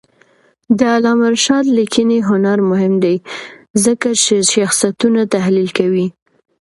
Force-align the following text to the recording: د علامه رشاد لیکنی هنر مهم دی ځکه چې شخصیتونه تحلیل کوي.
د 0.77 0.79
علامه 0.95 1.27
رشاد 1.33 1.65
لیکنی 1.77 2.17
هنر 2.29 2.57
مهم 2.71 2.93
دی 3.03 3.15
ځکه 3.83 4.09
چې 4.23 4.35
شخصیتونه 4.53 5.21
تحلیل 5.33 5.69
کوي. 5.77 6.07